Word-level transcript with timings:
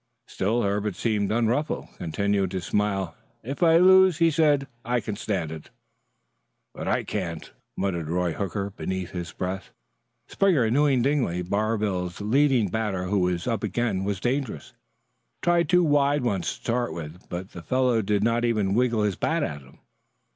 Still 0.25 0.63
Herbert 0.63 0.95
seemed 0.95 1.31
unruffled, 1.31 1.85
continuing 1.97 2.49
to 2.49 2.59
smile. 2.59 3.13
"If 3.43 3.61
I 3.61 3.77
lose," 3.77 4.17
he 4.17 4.31
said, 4.31 4.65
"I 4.83 4.99
can 4.99 5.15
stand 5.15 5.51
it." 5.51 5.69
"But 6.73 6.87
I 6.87 7.03
can't," 7.03 7.51
muttered 7.77 8.09
Roy 8.09 8.33
Hooker 8.33 8.71
beneath 8.71 9.11
his 9.11 9.31
breath. 9.31 9.71
Springer, 10.27 10.71
knowing 10.71 11.03
Dingley, 11.03 11.43
Barville's 11.43 12.19
leading 12.19 12.69
batter, 12.69 13.03
who 13.03 13.19
was 13.19 13.45
again 13.45 13.99
up, 13.99 14.05
was 14.07 14.19
dangerous, 14.19 14.73
tried 15.43 15.69
two 15.69 15.83
wide 15.83 16.23
ones 16.23 16.47
to 16.47 16.53
start 16.63 16.93
with; 16.93 17.29
but 17.29 17.51
the 17.51 17.61
fellow 17.61 18.01
did 18.01 18.23
not 18.23 18.43
even 18.43 18.73
wiggle 18.73 19.03
his 19.03 19.15
bat 19.15 19.43
at 19.43 19.61
them. 19.61 19.77